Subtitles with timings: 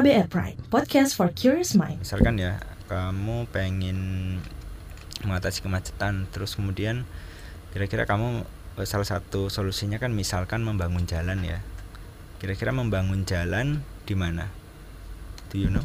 [0.00, 2.00] KBR Prime, podcast for curious mind.
[2.00, 2.56] Misalkan ya,
[2.88, 3.98] kamu pengen
[5.20, 7.04] mengatasi kemacetan, terus kemudian
[7.76, 8.48] kira-kira kamu
[8.80, 11.60] eh, salah satu solusinya kan misalkan membangun jalan ya.
[12.40, 14.48] Kira-kira membangun jalan di mana?
[15.52, 15.84] Do you know?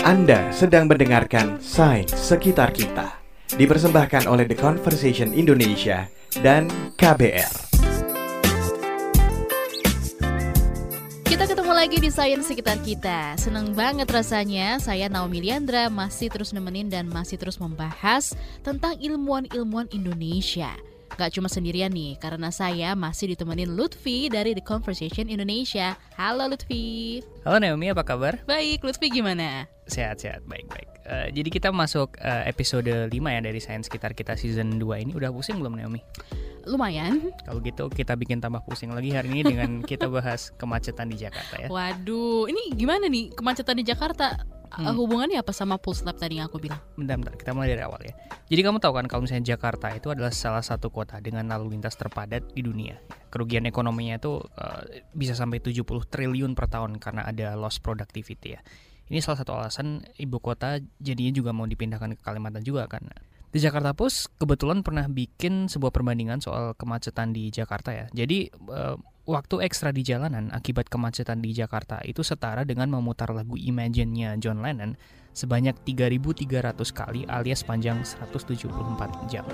[0.00, 3.20] Anda sedang mendengarkan Sains Sekitar Kita.
[3.52, 6.08] Dipersembahkan oleh The Conversation Indonesia
[6.40, 7.63] dan KBR.
[11.84, 13.36] Lagi di Sains Sekitar Kita.
[13.36, 18.32] Seneng banget rasanya saya Naomi Liandra masih terus nemenin dan masih terus membahas
[18.64, 20.72] tentang ilmuwan-ilmuwan Indonesia.
[21.20, 25.92] Gak cuma sendirian nih, karena saya masih ditemenin Lutfi dari The Conversation Indonesia.
[26.16, 27.20] Halo Lutfi.
[27.44, 28.40] Halo Naomi, apa kabar?
[28.48, 29.68] Baik, Lutfi gimana?
[29.84, 30.88] Sehat-sehat, baik-baik.
[31.04, 35.12] Uh, jadi kita masuk uh, episode 5 ya dari Sains Sekitar Kita season 2 ini.
[35.12, 36.00] Udah pusing belum Naomi?
[36.64, 37.30] Lumayan.
[37.46, 41.54] Kalau gitu kita bikin tambah pusing lagi hari ini dengan kita bahas kemacetan di Jakarta
[41.60, 41.68] ya.
[41.68, 44.40] Waduh, ini gimana nih kemacetan di Jakarta?
[44.74, 44.90] Hmm.
[44.90, 46.82] Uh, hubungannya apa sama pulse lab tadi yang aku bilang?
[46.98, 48.14] Bentar, bentar, kita mulai dari awal ya.
[48.50, 51.94] Jadi kamu tahu kan kalau misalnya Jakarta itu adalah salah satu kota dengan lalu lintas
[51.94, 52.98] terpadat di dunia.
[53.30, 54.82] Kerugian ekonominya itu uh,
[55.14, 58.60] bisa sampai 70 triliun per tahun karena ada loss productivity ya.
[59.04, 63.06] Ini salah satu alasan ibu kota jadinya juga mau dipindahkan ke Kalimantan juga kan.
[63.54, 68.10] Di Jakarta Pus kebetulan pernah bikin sebuah perbandingan soal kemacetan di Jakarta ya.
[68.10, 68.98] Jadi uh,
[69.30, 74.58] waktu ekstra di jalanan akibat kemacetan di Jakarta itu setara dengan memutar lagu Imagine-nya John
[74.58, 74.98] Lennon
[75.30, 79.46] sebanyak 3.300 kali alias panjang 174 jam.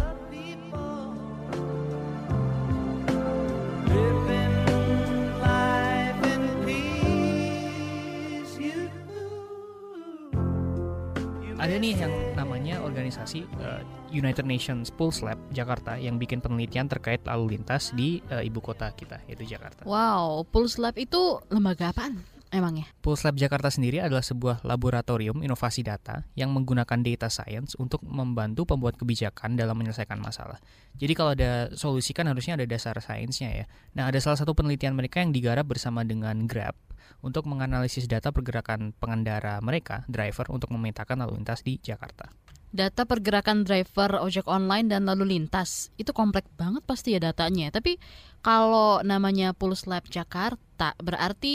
[11.61, 12.30] Ada nih yang
[12.61, 13.80] namanya organisasi uh,
[14.12, 18.92] United Nations Pulse Lab Jakarta yang bikin penelitian terkait lalu lintas di uh, ibu kota
[18.92, 19.89] kita yaitu Jakarta.
[19.89, 22.20] Wow, Pulse Lab itu lembaga apaan?
[22.53, 22.84] Emangnya?
[23.00, 28.69] Pulse Lab Jakarta sendiri adalah sebuah laboratorium inovasi data yang menggunakan data science untuk membantu
[28.69, 30.60] pembuat kebijakan dalam menyelesaikan masalah.
[31.00, 33.65] Jadi kalau ada solusi kan harusnya ada dasar sainsnya ya.
[33.97, 36.77] Nah ada salah satu penelitian mereka yang digarap bersama dengan Grab
[37.25, 42.28] untuk menganalisis data pergerakan pengendara mereka, driver, untuk memetakan lalu lintas di Jakarta.
[42.70, 47.75] Data pergerakan driver ojek online dan lalu lintas itu kompleks banget pasti ya datanya.
[47.75, 47.98] Tapi
[48.47, 51.54] kalau namanya Pulse Lab Jakarta berarti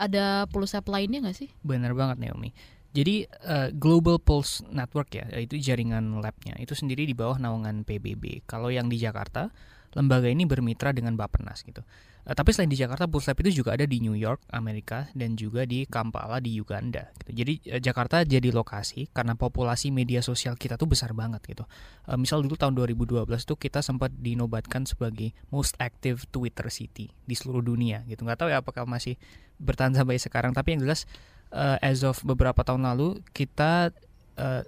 [0.00, 1.52] ada Pulse Lab lainnya nggak sih?
[1.60, 2.56] Benar banget Naomi.
[2.96, 8.48] Jadi uh, Global Pulse Network ya, itu jaringan labnya itu sendiri di bawah naungan PBB.
[8.48, 9.52] Kalau yang di Jakarta,
[9.98, 11.82] lembaga ini bermitra dengan Bappenas gitu.
[12.22, 15.66] Uh, tapi selain di Jakarta, Lab itu juga ada di New York, Amerika, dan juga
[15.66, 17.10] di Kampala di Uganda.
[17.18, 17.30] Gitu.
[17.42, 21.66] Jadi uh, Jakarta jadi lokasi karena populasi media sosial kita tuh besar banget gitu.
[22.06, 27.34] Uh, misal dulu tahun 2012 tuh kita sempat dinobatkan sebagai most active Twitter city di
[27.34, 28.22] seluruh dunia gitu.
[28.22, 29.18] Nggak tahu ya apakah masih
[29.58, 30.54] bertahan sampai sekarang.
[30.54, 31.10] Tapi yang jelas
[31.50, 33.90] uh, as of beberapa tahun lalu kita
[34.38, 34.62] uh,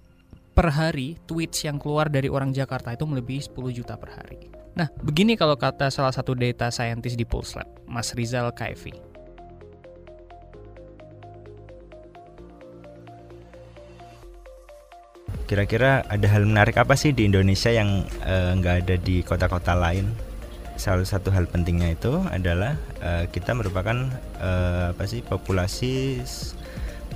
[0.51, 4.60] per hari tweets yang keluar dari orang Jakarta itu melebihi 10 juta per hari.
[4.81, 8.97] Nah, begini kalau kata salah satu data scientist di Pulse Lab, Mas Rizal Kaifi.
[15.45, 20.09] Kira-kira ada hal menarik apa sih di Indonesia yang eh, nggak ada di kota-kota lain?
[20.81, 22.73] Salah satu hal pentingnya itu adalah
[23.05, 24.09] uh, kita merupakan
[24.41, 26.25] uh, apa sih populasi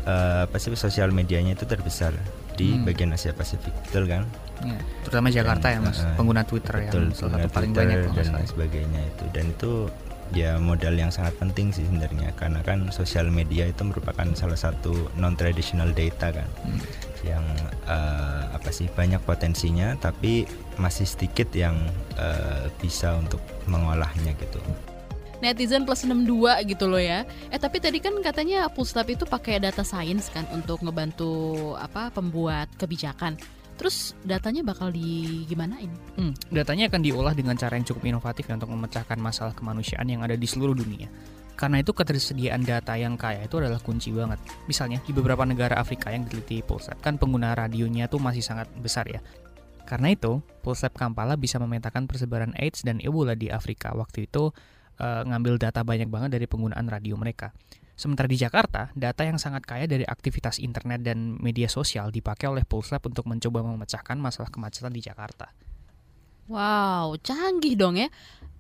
[0.05, 2.13] uh, apa sih sosial medianya itu terbesar
[2.61, 2.85] di hmm.
[2.85, 4.29] bagian Asia Pasifik, betul kan?
[4.63, 7.99] Ya, terutama Jakarta dan, ya mas, uh, pengguna Twitter betul, yang salah satu paling banyak
[8.15, 9.73] dan lain sebagainya itu dan itu
[10.33, 15.13] ya modal yang sangat penting sih sebenarnya karena kan sosial media itu merupakan salah satu
[15.21, 16.81] non traditional data kan hmm.
[17.29, 17.45] yang
[17.85, 20.49] uh, apa sih banyak potensinya tapi
[20.81, 21.77] masih sedikit yang
[22.17, 24.63] uh, bisa untuk mengolahnya gitu
[25.45, 27.29] netizen plus 62 gitu loh ya.
[27.53, 32.73] Eh tapi tadi kan katanya Pulstab itu pakai data science kan untuk ngebantu apa pembuat
[32.81, 33.37] kebijakan.
[33.75, 35.91] Terus datanya bakal di gimanain?
[36.15, 40.39] Hmm, datanya akan diolah dengan cara yang cukup inovatif untuk memecahkan masalah kemanusiaan yang ada
[40.39, 41.11] di seluruh dunia.
[41.55, 44.43] Karena itu ketersediaan data yang kaya itu adalah kunci banget.
[44.67, 49.07] Misalnya di beberapa negara Afrika yang diteliti Pulsat kan pengguna radionya tuh masih sangat besar
[49.07, 49.23] ya.
[49.87, 54.51] Karena itu, Pulsat Kampala bisa memetakan persebaran AIDS dan Ebola di Afrika waktu itu
[54.99, 57.55] uh, ngambil data banyak banget dari penggunaan radio mereka.
[57.95, 62.67] Sementara di Jakarta, data yang sangat kaya dari aktivitas internet dan media sosial dipakai oleh
[62.67, 65.55] Pulse Lab untuk mencoba memecahkan masalah kemacetan di Jakarta.
[66.51, 68.11] Wow, canggih dong ya.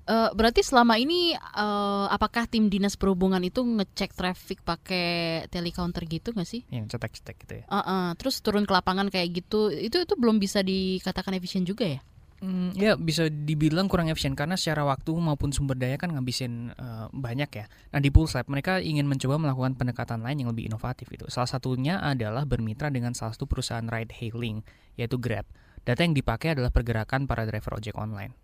[0.04, 6.30] Uh, berarti selama ini uh, apakah tim dinas perhubungan itu ngecek traffic pakai telecounter gitu
[6.36, 6.62] nggak sih?
[6.68, 7.64] Yang cetek-cetek gitu ya.
[7.72, 11.88] Uh -uh, terus turun ke lapangan kayak gitu, itu itu belum bisa dikatakan efisien juga
[11.88, 12.00] ya?
[12.42, 17.06] Hmm, ya bisa dibilang kurang efisien karena secara waktu maupun sumber daya kan ngabisin uh,
[17.14, 17.66] banyak ya.
[17.94, 21.24] Nah di Pulse Lab mereka ingin mencoba melakukan pendekatan lain yang lebih inovatif itu.
[21.30, 24.66] Salah satunya adalah bermitra dengan salah satu perusahaan ride hailing
[24.98, 25.46] yaitu Grab.
[25.84, 28.34] Data yang dipakai adalah pergerakan para driver ojek online.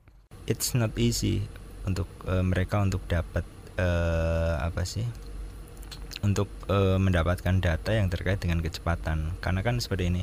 [0.46, 1.44] It's not easy
[1.84, 3.44] untuk uh, mereka untuk dapat
[3.80, 5.04] uh, apa sih?
[6.20, 9.40] Untuk uh, mendapatkan data yang terkait dengan kecepatan.
[9.40, 10.22] Karena kan seperti ini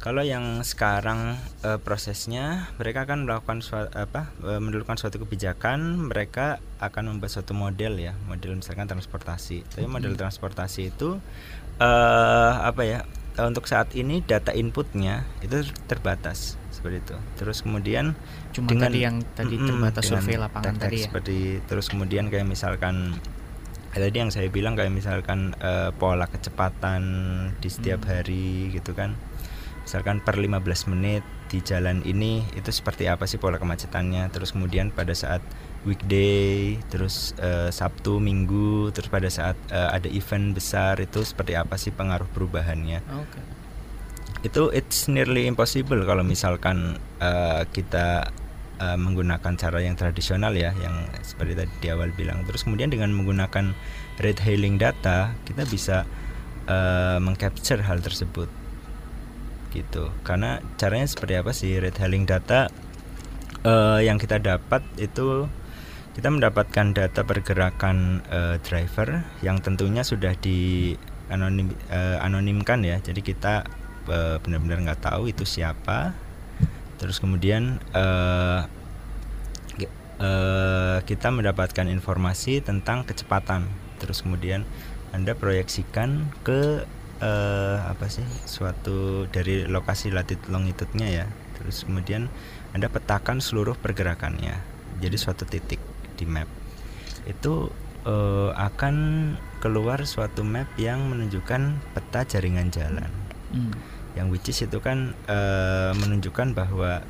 [0.00, 7.14] kalau yang sekarang e, prosesnya mereka akan melakukan suatu, apa e, suatu kebijakan, mereka akan
[7.14, 9.60] membuat suatu model ya, model misalkan transportasi.
[9.68, 10.20] Tapi model hmm.
[10.24, 11.20] transportasi itu
[11.76, 11.90] e,
[12.64, 13.04] apa ya?
[13.36, 17.16] E, untuk saat ini data inputnya itu terbatas seperti itu.
[17.36, 18.16] Terus kemudian
[18.56, 21.12] cuma dengan, tadi yang tadi terbatas survei lapangan tadi ya.
[21.12, 23.20] Seperti terus kemudian kayak misalkan
[23.92, 27.02] tadi yang saya bilang kayak misalkan e, pola kecepatan
[27.60, 28.08] di setiap hmm.
[28.08, 29.12] hari gitu kan
[29.90, 30.62] misalkan per 15
[30.94, 34.30] menit di jalan ini itu seperti apa sih pola kemacetannya?
[34.30, 35.42] Terus kemudian pada saat
[35.82, 41.74] weekday terus uh, Sabtu Minggu terus pada saat uh, ada event besar itu seperti apa
[41.74, 43.02] sih pengaruh perubahannya?
[43.02, 43.42] Okay.
[44.40, 48.30] itu it's nearly impossible kalau misalkan uh, kita
[48.78, 52.46] uh, menggunakan cara yang tradisional ya yang seperti tadi di awal bilang.
[52.46, 53.74] Terus kemudian dengan menggunakan
[54.22, 56.06] rate hailing data kita bisa
[56.70, 58.59] uh, mengcapture hal tersebut
[59.70, 60.10] gitu.
[60.26, 61.78] Karena caranya seperti apa sih?
[61.78, 62.68] Red hailing data
[63.64, 65.48] uh, yang kita dapat itu
[66.10, 70.92] kita mendapatkan data pergerakan uh, driver yang tentunya sudah di
[71.30, 72.98] anonim uh, anonimkan ya.
[72.98, 73.62] Jadi kita
[74.10, 76.12] uh, benar-benar nggak tahu itu siapa.
[76.98, 78.66] Terus kemudian uh,
[80.20, 83.70] uh, kita mendapatkan informasi tentang kecepatan.
[84.02, 84.66] Terus kemudian
[85.10, 86.84] anda proyeksikan ke
[87.20, 91.26] uh, apa sih suatu dari lokasi latitude longitude-nya ya.
[91.60, 92.32] Terus kemudian
[92.72, 94.56] anda petakan seluruh pergerakannya
[95.00, 95.80] jadi suatu titik
[96.16, 96.48] di map.
[97.24, 97.72] Itu
[98.04, 98.94] uh, akan
[99.60, 103.10] keluar suatu map yang menunjukkan peta jaringan jalan.
[103.50, 103.74] Hmm.
[104.14, 107.02] yang which is itu kan uh, menunjukkan bahwa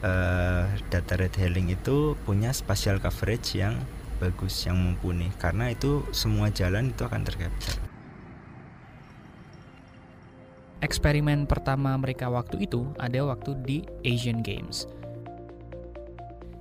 [0.00, 3.76] uh, data retailing itu punya spatial coverage yang
[4.20, 5.28] bagus yang mumpuni.
[5.36, 7.83] Karena itu semua jalan itu akan tercapture
[10.84, 14.84] eksperimen pertama mereka waktu itu ada waktu di Asian Games.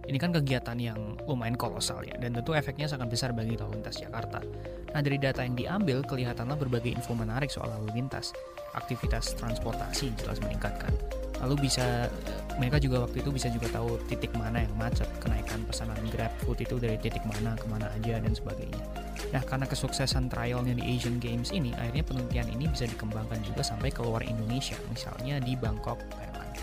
[0.04, 4.00] Ini kan kegiatan yang lumayan kolosal ya, dan tentu efeknya sangat besar bagi lalu lintas
[4.00, 4.44] Jakarta.
[4.92, 8.36] Nah, dari data yang diambil, kelihatanlah berbagai info menarik soal lalu lintas.
[8.76, 10.92] Aktivitas transportasi jelas meningkatkan.
[11.40, 12.12] Lalu bisa,
[12.60, 16.60] mereka juga waktu itu bisa juga tahu titik mana yang macet, kenaikan pesanan Grab Food
[16.60, 19.03] itu dari titik mana, ke mana aja, dan sebagainya.
[19.34, 23.90] Nah, karena kesuksesan trialnya di Asian Games ini, akhirnya penelitian ini bisa dikembangkan juga sampai
[23.90, 26.54] keluar Indonesia, misalnya di Bangkok, Thailand.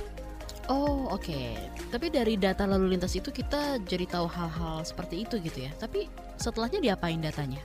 [0.70, 1.26] Oh, oke.
[1.26, 1.58] Okay.
[1.90, 5.74] Tapi dari data lalu lintas itu kita jadi tahu hal-hal seperti itu gitu ya.
[5.74, 6.06] Tapi
[6.38, 7.58] setelahnya diapain datanya?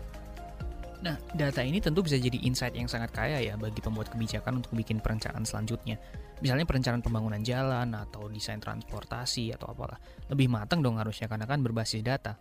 [1.06, 4.74] Nah, data ini tentu bisa jadi insight yang sangat kaya ya bagi pembuat kebijakan untuk
[4.74, 6.02] bikin perencanaan selanjutnya.
[6.42, 10.02] Misalnya perencanaan pembangunan jalan atau desain transportasi atau apalah.
[10.34, 12.34] Lebih matang dong harusnya karena kan berbasis data.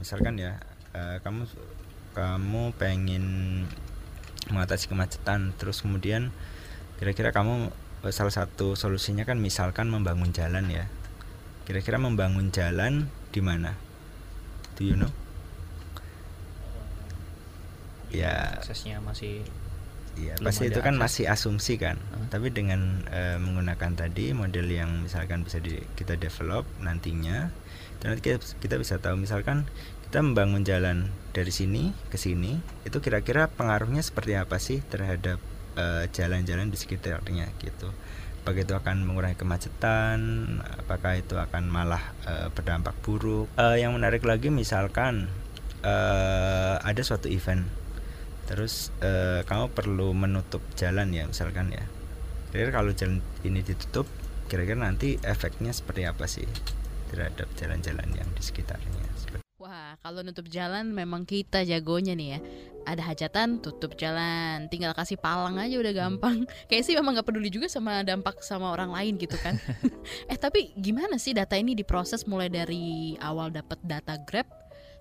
[0.00, 0.56] Misalkan ya,
[0.96, 1.48] uh, kamu
[2.12, 3.24] kamu pengen
[4.52, 6.34] mengatasi kemacetan terus kemudian
[7.00, 7.72] kira-kira kamu
[8.04, 10.86] eh, salah satu solusinya kan misalkan membangun jalan ya
[11.64, 13.78] kira-kira membangun jalan di mana
[14.76, 15.10] do you know
[18.12, 19.46] ya aksesnya masih
[20.12, 21.04] Iya, pasti itu kan akses.
[21.08, 21.96] masih asumsi kan.
[21.96, 22.28] Hmm.
[22.28, 27.48] Tapi dengan uh, menggunakan tadi model yang misalkan bisa di, kita develop nantinya,
[28.04, 29.64] nanti kita, kita bisa tahu misalkan
[30.12, 35.40] kita membangun jalan dari sini ke sini itu kira-kira pengaruhnya seperti apa sih terhadap
[35.80, 37.88] eh, jalan-jalan uh, di sekitarnya gitu?
[38.44, 40.20] Apakah itu akan mengurangi kemacetan?
[40.84, 43.48] Apakah itu akan malah uh, berdampak buruk?
[43.56, 45.32] Uh, yang menarik lagi misalkan
[45.80, 47.64] uh, ada suatu event.
[48.44, 51.88] Terus uh, kamu perlu menutup jalan ya misalkan ya.
[52.52, 54.04] Kira-kira kalau jalan ini ditutup
[54.52, 56.44] kira-kira nanti efeknya seperti apa sih
[57.08, 59.11] terhadap jalan-jalan yang di sekitarnya
[60.00, 62.40] Kalau nutup jalan memang kita jagonya nih ya.
[62.82, 64.66] Ada hajatan, tutup jalan.
[64.72, 66.48] Tinggal kasih palang aja udah gampang.
[66.70, 69.60] Kayak sih memang gak peduli juga sama dampak sama orang lain gitu kan.
[70.32, 74.48] eh tapi gimana sih data ini diproses mulai dari awal dapat data Grab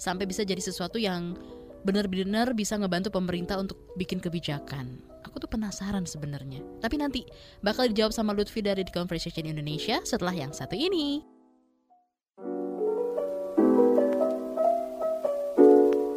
[0.01, 1.37] sampai bisa jadi sesuatu yang
[1.81, 5.01] benar-benar bisa ngebantu pemerintah untuk bikin kebijakan.
[5.25, 6.61] Aku tuh penasaran sebenarnya.
[6.81, 7.25] Tapi nanti
[7.61, 11.30] bakal dijawab sama Lutfi dari The Conversation Indonesia setelah yang satu ini.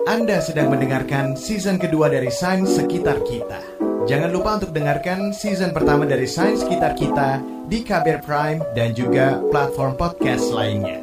[0.05, 3.57] Anda sedang mendengarkan season kedua dari Sains Sekitar Kita
[4.05, 9.41] Jangan lupa untuk dengarkan season pertama dari Sains Sekitar Kita di KBR Prime dan juga
[9.49, 11.01] platform podcast lainnya.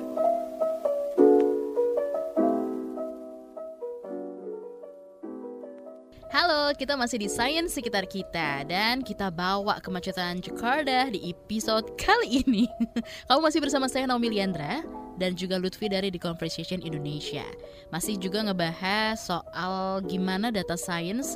[6.30, 12.46] Halo, kita masih di Science sekitar kita dan kita bawa kemacetan Jakarta di episode kali
[12.46, 12.70] ini.
[13.28, 17.44] Kamu masih bersama saya Naomi Liandra dan juga Lutfi dari The Conversation Indonesia.
[17.90, 21.36] Masih juga ngebahas soal gimana data science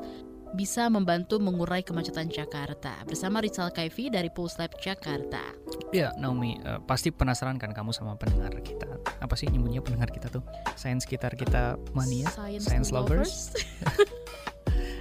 [0.55, 5.43] bisa membantu mengurai kemacetan Jakarta bersama Rizal Kaifi dari Pulse Lab Jakarta.
[5.91, 8.87] Ya, Naomi, uh, pasti penasaran kan kamu sama pendengar kita.
[9.19, 10.41] Apa sih nyebutnya pendengar kita tuh?
[10.79, 12.31] Sains sekitar kita mania?
[12.31, 13.51] Science, Science lovers.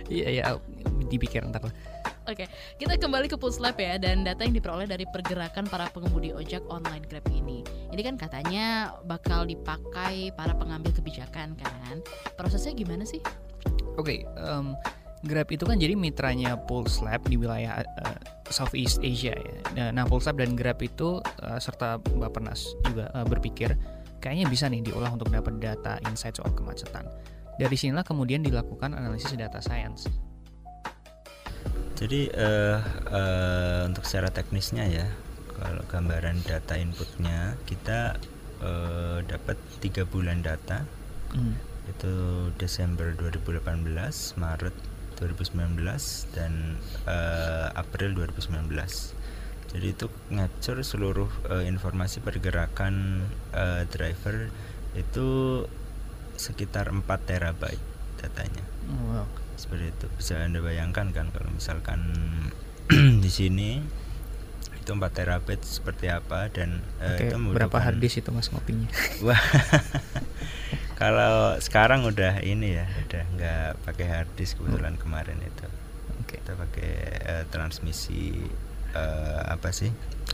[0.05, 0.43] Iya, ya,
[1.09, 1.75] dipikir ntar lah.
[2.25, 2.49] Oke,
[2.81, 6.65] kita kembali ke Pulse Lab ya dan data yang diperoleh dari pergerakan para pengemudi ojek
[6.73, 7.61] online Grab ini.
[7.93, 12.01] Ini kan katanya bakal dipakai para pengambil kebijakan kan.
[12.33, 13.21] Prosesnya gimana sih?
[14.01, 14.73] Oke, em,
[15.21, 19.57] Grab itu kan jadi mitranya Pulse Lab di wilayah eh, Southeast Asia ya.
[19.77, 23.77] Nah, Nah, Pulse Lab dan Grab itu eh, serta Bapenas juga eh, berpikir
[24.25, 27.05] kayaknya bisa nih diolah untuk dapat data insight soal kemacetan.
[27.61, 30.09] Dari sinilah kemudian dilakukan analisis data science.
[31.95, 32.79] Jadi eh,
[33.11, 35.07] eh, untuk secara teknisnya ya,
[35.55, 38.19] kalau gambaran data inputnya kita
[38.61, 40.83] eh, dapat tiga bulan data
[41.35, 41.59] Hmm.
[41.91, 42.15] itu
[42.63, 44.77] Desember 2018, Maret
[45.19, 46.79] 2019 dan
[47.11, 48.71] eh, April 2019.
[49.75, 54.47] Jadi itu ngacur seluruh eh, informasi pergerakan eh, driver
[54.95, 55.27] itu
[56.39, 57.83] sekitar 4 terabyte
[58.23, 58.63] datanya.
[58.87, 59.04] Wow.
[59.57, 60.07] Seperti itu.
[60.19, 62.01] Bisa Anda bayangkan kan kalau misalkan
[63.25, 63.81] di sini
[64.85, 68.89] itu 4 terabyte seperti apa dan Oke, itu berapa hard disk itu mas ngopinya?
[69.27, 69.41] Wah.
[70.95, 75.67] Kalau sekarang udah ini ya, udah nggak pakai hard disk kebetulan kemarin itu.
[76.21, 76.39] Oke.
[76.39, 76.93] Kita pakai
[77.25, 78.45] eh, transmisi
[78.93, 79.89] eh, apa sih?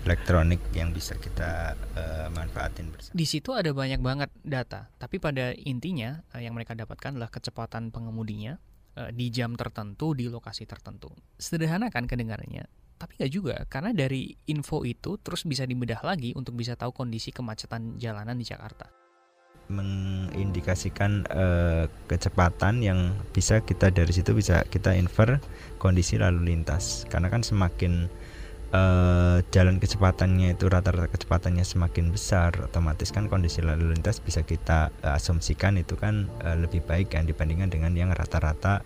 [0.07, 3.13] elektronik yang bisa kita eh, manfaatin bersama.
[3.13, 7.93] Di situ ada banyak banget data, tapi pada intinya eh, yang mereka dapatkan adalah kecepatan
[7.93, 8.57] pengemudinya
[9.15, 11.11] di jam tertentu di lokasi tertentu.
[11.39, 12.67] Sederhana kan kedengarannya,
[13.01, 17.33] tapi nggak juga karena dari info itu terus bisa dibedah lagi untuk bisa tahu kondisi
[17.33, 18.91] kemacetan jalanan di Jakarta.
[19.71, 25.39] mengindikasikan eh, kecepatan yang bisa kita dari situ bisa kita infer
[25.79, 28.11] kondisi lalu lintas karena kan semakin
[28.71, 34.95] eh, jalan kecepatannya itu rata-rata kecepatannya semakin besar otomatis kan kondisi lalu lintas bisa kita
[35.03, 38.83] eh, asumsikan itu kan eh, lebih baik kan dibandingkan dengan yang rata-rata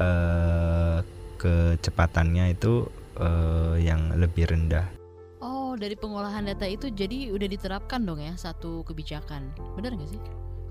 [0.00, 0.98] eh,
[1.40, 2.88] kecepatannya itu
[3.20, 5.00] eh, yang lebih rendah
[5.40, 9.48] Oh, dari pengolahan data itu jadi udah diterapkan dong ya satu kebijakan.
[9.78, 10.20] Benar nggak sih?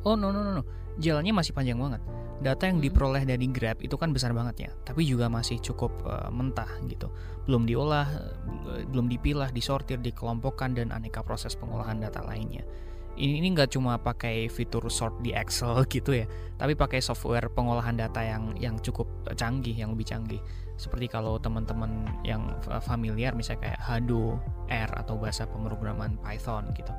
[0.07, 0.63] Oh no no no no,
[0.97, 1.99] jalannya masih panjang banget.
[2.39, 2.87] Data yang Hmm.
[2.87, 7.11] diperoleh dari Grab itu kan besar banget ya, tapi juga masih cukup eh, mentah gitu.
[7.43, 8.07] Belum diolah,
[8.79, 12.63] eh, belum dipilah, disortir, dikelompokkan dan aneka proses pengolahan data lainnya.
[13.19, 16.23] Ini ini nggak cuma pakai fitur sort di Excel gitu ya,
[16.55, 20.39] tapi pakai software pengolahan data yang yang cukup eh, canggih, yang lebih canggih.
[20.79, 24.39] Seperti kalau teman-teman yang familiar misalnya kayak Hado,
[24.71, 26.95] R atau bahasa pemrograman Python gitu.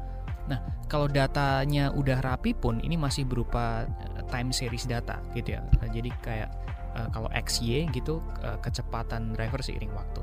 [0.50, 0.58] Nah,
[0.90, 5.62] kalau datanya udah rapi pun ini masih berupa eh, time series data gitu ya.
[5.62, 6.50] Nah, jadi kayak
[6.98, 10.22] eh, kalau XY gitu eh, kecepatan driver seiring waktu.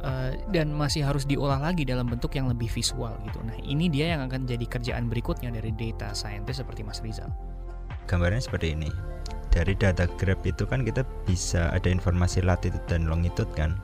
[0.00, 3.42] Eh, dan masih harus diolah lagi dalam bentuk yang lebih visual gitu.
[3.44, 7.28] Nah, ini dia yang akan jadi kerjaan berikutnya dari data scientist seperti Mas Rizal.
[8.10, 8.90] gambarnya seperti ini
[9.54, 13.78] dari data Grab itu kan kita bisa ada informasi latitude dan longitude kan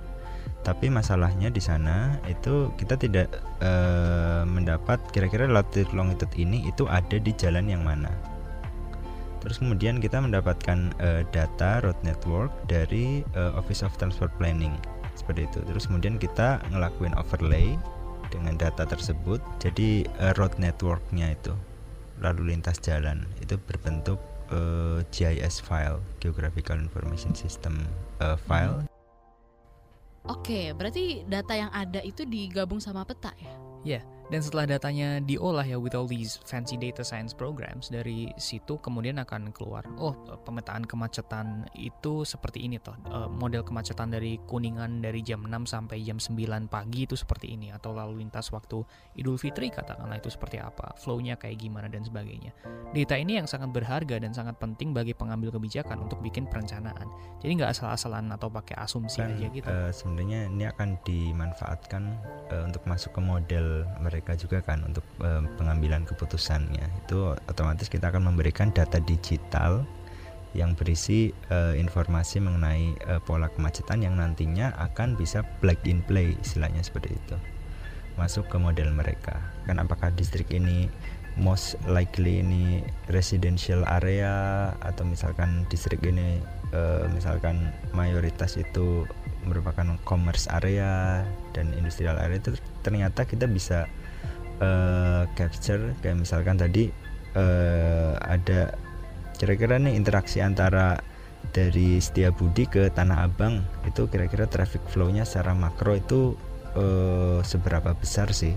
[0.66, 3.30] tapi masalahnya di sana itu kita tidak
[3.62, 8.10] eh, mendapat kira-kira latitude longitude ini itu ada di jalan yang mana.
[9.38, 14.74] Terus kemudian kita mendapatkan eh, data road network dari eh, Office of Transport Planning.
[15.14, 15.62] Seperti itu.
[15.62, 17.78] Terus kemudian kita ngelakuin overlay
[18.34, 21.54] dengan data tersebut jadi eh, road networknya itu.
[22.18, 23.22] Lalu lintas jalan.
[23.38, 24.18] Itu berbentuk
[24.50, 27.86] eh, GIS file Geographical Information System
[28.18, 28.95] eh, file
[30.26, 33.54] Oke, berarti data yang ada itu digabung sama peta ya?
[34.26, 39.22] Dan setelah datanya diolah ya with all these fancy data science programs dari situ kemudian
[39.22, 42.98] akan keluar oh pemetaan kemacetan itu seperti ini toh.
[43.06, 47.70] Eh, model kemacetan dari Kuningan dari jam 6 sampai jam 9 pagi itu seperti ini
[47.70, 48.82] atau lalu lintas waktu
[49.14, 52.50] Idul Fitri katakanlah itu seperti apa flow-nya kayak gimana dan sebagainya.
[52.90, 57.06] Data ini yang sangat berharga dan sangat penting bagi pengambil kebijakan untuk bikin perencanaan.
[57.38, 59.68] Jadi nggak asal-asalan atau pakai asumsi dan aja gitu.
[59.70, 62.02] eh, sebenarnya ini akan dimanfaatkan
[62.50, 66.86] eh, untuk masuk ke model mereka juga kan untuk eh, pengambilan keputusannya.
[67.04, 69.84] Itu otomatis kita akan memberikan data digital
[70.56, 76.32] yang berisi uh, informasi mengenai uh, pola kemacetan yang nantinya akan bisa plug in play
[76.40, 77.36] istilahnya seperti itu
[78.16, 79.36] masuk ke model mereka.
[79.68, 80.88] Kan apakah distrik ini
[81.36, 82.80] most likely ini
[83.12, 86.40] residential area atau misalkan distrik ini
[86.72, 89.04] uh, misalkan mayoritas itu
[89.44, 93.86] merupakan commerce area dan industrial area itu ternyata kita bisa
[94.60, 96.88] uh, capture kayak misalkan tadi
[97.36, 98.72] uh, ada
[99.36, 100.96] kira-kira nih interaksi antara
[101.52, 106.34] dari Setiabudi ke Tanah Abang itu kira-kira traffic flow-nya secara makro itu
[106.74, 108.52] uh, seberapa besar sih?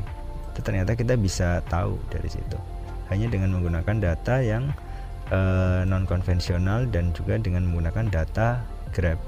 [0.56, 2.58] Itu ternyata kita bisa tahu dari situ.
[3.12, 4.70] Hanya dengan menggunakan data yang
[5.34, 9.22] uh, non konvensional dan juga dengan menggunakan data Grab.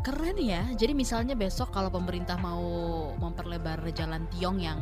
[0.00, 0.64] Keren ya.
[0.72, 2.64] Jadi misalnya besok kalau pemerintah mau
[3.20, 4.80] memperlebar jalan Tiong yang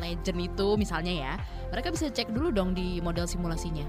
[0.00, 1.32] legend itu misalnya ya
[1.72, 3.84] mereka bisa cek dulu dong di model simulasinya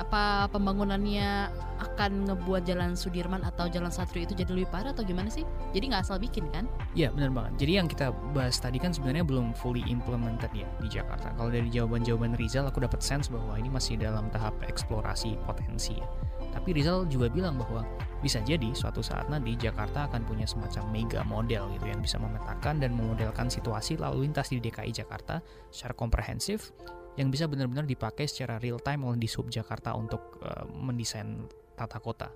[0.00, 5.28] apa pembangunannya akan ngebuat jalan Sudirman atau jalan Satrio itu jadi lebih parah atau gimana
[5.28, 5.44] sih?
[5.76, 6.64] Jadi nggak asal bikin kan?
[6.96, 7.66] Ya benar banget.
[7.66, 11.36] Jadi yang kita bahas tadi kan sebenarnya belum fully implemented ya di Jakarta.
[11.36, 16.06] Kalau dari jawaban-jawaban Rizal aku dapat sense bahwa ini masih dalam tahap eksplorasi potensi ya.
[16.52, 17.84] Tapi Rizal juga bilang bahwa
[18.22, 22.78] bisa jadi suatu saat nanti Jakarta akan punya semacam mega model gitu yang bisa memetakan
[22.78, 25.42] dan memodelkan situasi lalu lintas di DKI Jakarta
[25.74, 26.70] secara komprehensif
[27.18, 31.44] yang bisa benar-benar dipakai secara real time oleh di sub Jakarta untuk uh, mendesain
[31.76, 32.30] tata kota.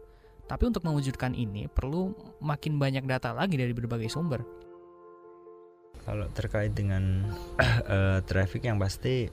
[0.47, 2.13] Tapi untuk mewujudkan ini perlu
[2.43, 4.43] makin banyak data lagi dari berbagai sumber.
[6.03, 7.25] Kalau terkait dengan
[7.89, 9.27] uh, traffic yang pasti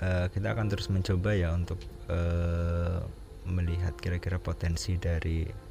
[0.00, 3.02] uh, kita akan terus mencoba ya untuk uh,
[3.48, 5.67] melihat kira-kira potensi dari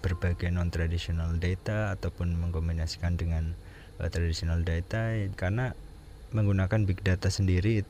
[0.00, 3.52] berbagai non traditional data ataupun mengkombinasikan dengan
[4.00, 5.76] uh, traditional data karena
[6.34, 7.86] menggunakan big data sendiri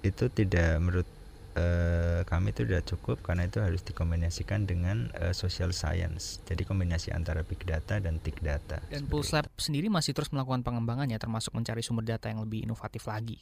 [0.00, 1.08] itu tidak menurut
[1.56, 6.40] uh, kami itu tidak cukup karena itu harus dikombinasikan dengan uh, social science.
[6.44, 8.80] Jadi kombinasi antara big data dan big data.
[8.92, 13.08] Dan Pulse Lab sendiri masih terus melakukan pengembangannya termasuk mencari sumber data yang lebih inovatif
[13.08, 13.40] lagi.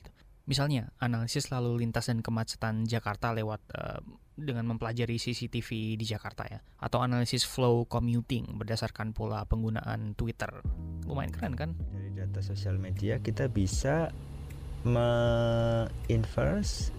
[0.48, 4.00] Misalnya, analisis lalu lintas dan kemacetan Jakarta lewat uh,
[4.32, 10.48] dengan mempelajari CCTV di Jakarta ya, atau analisis flow commuting berdasarkan pola penggunaan Twitter.
[11.04, 11.70] Lumayan keren kan?
[11.92, 14.08] Dari data sosial media kita bisa
[14.88, 16.96] me-inverse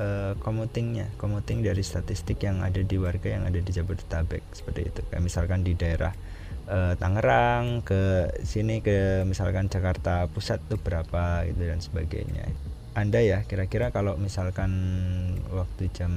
[0.00, 5.00] uh, commutingnya, commuting dari statistik yang ada di warga yang ada di Jabodetabek seperti itu.
[5.12, 6.16] Kayak misalkan di daerah
[6.70, 12.48] uh, Tangerang ke sini ke misalkan Jakarta Pusat tuh berapa gitu dan sebagainya.
[12.98, 14.74] Anda ya kira-kira kalau misalkan
[15.54, 16.10] waktu jam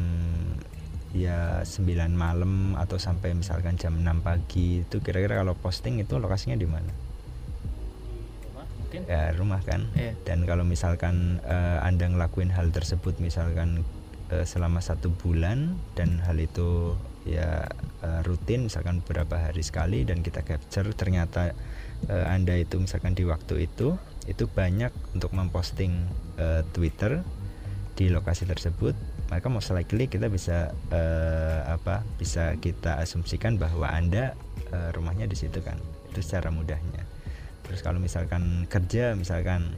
[1.13, 6.57] ya 9 malam atau sampai misalkan jam 6 pagi itu kira-kira kalau posting itu lokasinya
[6.57, 6.89] di mana?
[8.81, 9.85] Mungkin Ya rumah kan.
[9.93, 10.17] Iya.
[10.25, 13.85] Dan kalau misalkan uh, Anda ngelakuin hal tersebut misalkan
[14.33, 16.97] uh, selama satu bulan dan hal itu
[17.29, 17.69] ya
[18.01, 21.53] uh, rutin misalkan beberapa hari sekali dan kita capture ternyata
[22.09, 23.93] uh, Anda itu misalkan di waktu itu
[24.29, 26.05] itu banyak untuk memposting
[26.37, 27.25] uh, Twitter
[27.97, 28.93] di lokasi tersebut.
[29.31, 34.35] Maka most likely kita bisa uh, apa bisa kita asumsikan bahwa anda
[34.75, 35.79] uh, rumahnya di situ kan.
[36.11, 37.07] Itu secara mudahnya.
[37.63, 39.71] Terus kalau misalkan kerja misalkan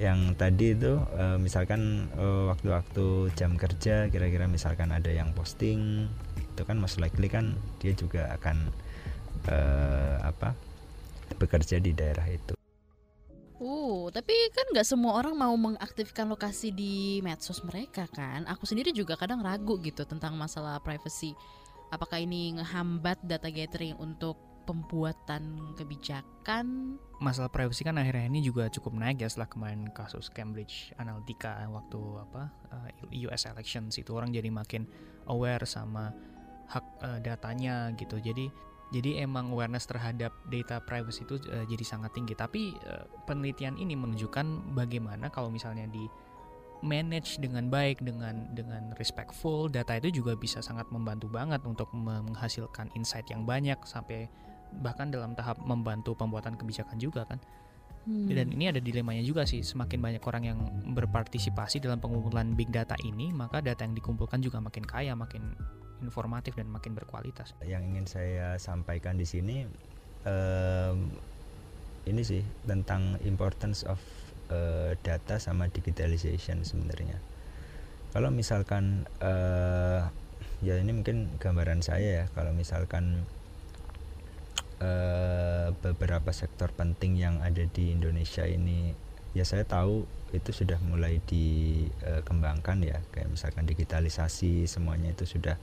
[0.00, 6.08] yang tadi itu uh, misalkan uh, waktu-waktu jam kerja kira-kira misalkan ada yang posting
[6.40, 7.52] itu kan most likely kan
[7.84, 8.72] dia juga akan
[9.52, 10.56] uh, apa
[11.36, 12.59] bekerja di daerah itu
[13.60, 18.48] Uh, tapi kan nggak semua orang mau mengaktifkan lokasi di medsos mereka kan.
[18.48, 21.36] Aku sendiri juga kadang ragu gitu tentang masalah privacy.
[21.92, 26.96] Apakah ini ngehambat data gathering untuk pembuatan kebijakan?
[27.20, 32.00] masalah privacy kan akhirnya ini juga cukup naik ya setelah kemarin kasus Cambridge Analytica waktu
[32.16, 32.88] apa uh,
[33.28, 34.88] US elections itu orang jadi makin
[35.28, 36.16] aware sama
[36.72, 38.16] hak uh, datanya gitu.
[38.16, 38.48] Jadi
[38.90, 42.34] jadi emang awareness terhadap data privacy itu uh, jadi sangat tinggi.
[42.34, 46.10] Tapi uh, penelitian ini menunjukkan bagaimana kalau misalnya di
[46.80, 52.88] manage dengan baik dengan dengan respectful data itu juga bisa sangat membantu banget untuk menghasilkan
[52.96, 54.26] insight yang banyak sampai
[54.80, 57.38] bahkan dalam tahap membantu pembuatan kebijakan juga kan.
[58.08, 58.32] Hmm.
[58.32, 60.58] Dan ini ada dilemanya juga sih, semakin banyak orang yang
[60.96, 65.52] berpartisipasi dalam pengumpulan big data ini, maka data yang dikumpulkan juga makin kaya, makin
[66.02, 67.52] informatif dan makin berkualitas.
[67.64, 69.64] yang ingin saya sampaikan di sini
[70.24, 70.98] em,
[72.08, 74.00] ini sih tentang importance of
[74.50, 77.20] eh, data sama digitalization sebenarnya
[78.10, 80.02] kalau misalkan eh,
[80.60, 83.24] ya ini mungkin gambaran saya ya kalau misalkan
[84.82, 88.92] eh, beberapa sektor penting yang ada di Indonesia ini
[89.30, 95.58] ya saya tahu itu sudah mulai dikembangkan ya kayak misalkan digitalisasi semuanya itu sudah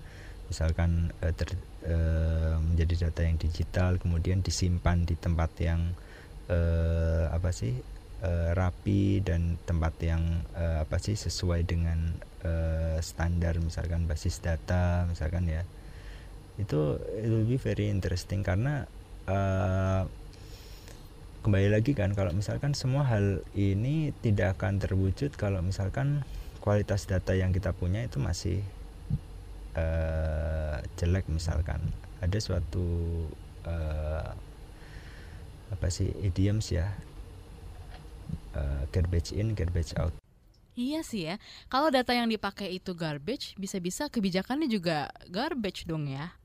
[0.47, 1.55] misalkan uh, ter,
[1.87, 5.93] uh, menjadi data yang digital kemudian disimpan di tempat yang
[6.51, 7.75] uh, apa sih
[8.23, 10.23] uh, rapi dan tempat yang
[10.57, 15.63] uh, apa sih sesuai dengan uh, standar misalkan basis data misalkan ya.
[16.57, 18.89] Itu it will be very interesting karena
[19.29, 20.09] uh,
[21.45, 26.25] kembali lagi kan kalau misalkan semua hal ini tidak akan terwujud kalau misalkan
[26.59, 28.65] kualitas data yang kita punya itu masih
[29.77, 31.79] uh, jelek misalkan.
[32.19, 32.85] Ada suatu
[33.69, 34.33] uh,
[35.69, 36.89] apa sih idioms ya.
[38.57, 40.11] Uh, garbage in garbage out.
[40.77, 41.41] Iya sih ya,
[41.73, 46.37] kalau data yang dipakai itu garbage, bisa-bisa kebijakannya juga garbage dong ya.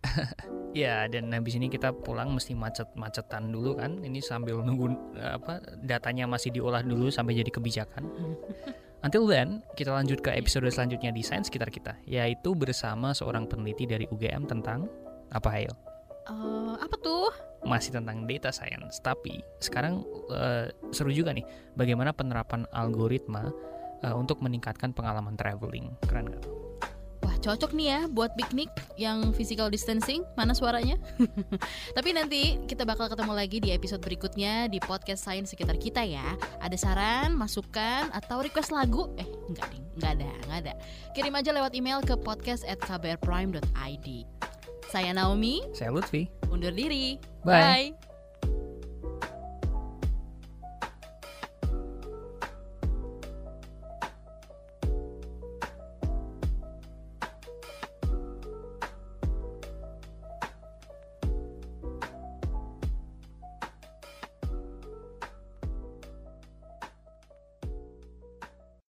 [0.72, 4.00] ya dan habis ini kita pulang mesti macet-macetan dulu kan.
[4.00, 8.08] Ini sambil nunggu apa datanya masih diolah dulu sampai jadi kebijakan
[9.00, 13.88] Until then, kita lanjut ke episode selanjutnya di Sains sekitar kita, yaitu bersama seorang peneliti
[13.88, 14.84] dari UGM tentang
[15.32, 15.72] apa ayo?
[16.28, 17.32] Uh, apa tuh?
[17.64, 21.44] Masih tentang data science, tapi sekarang uh, seru juga nih,
[21.80, 23.48] bagaimana penerapan algoritma
[24.04, 25.96] uh, untuk meningkatkan pengalaman traveling.
[26.04, 26.59] Keren gak?
[27.40, 28.68] Cocok nih ya buat piknik
[29.00, 31.00] yang physical distancing Mana suaranya?
[31.96, 36.36] Tapi nanti kita bakal ketemu lagi di episode berikutnya Di podcast Sains sekitar kita ya
[36.60, 39.08] Ada saran, masukan, atau request lagu?
[39.16, 40.72] Eh enggak nih, enggak ada, enggak ada
[41.16, 44.08] Kirim aja lewat email ke podcast at kbrprime.id
[44.92, 47.96] Saya Naomi Saya Lutfi Undur diri Bye.
[47.96, 48.09] Bye.